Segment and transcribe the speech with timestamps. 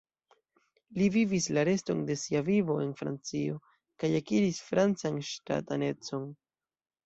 [0.99, 6.29] Li vivis la reston de sia vivo en Francio kaj akiris francan ŝtatanecon.